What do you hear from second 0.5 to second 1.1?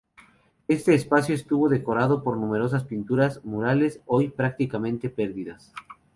Este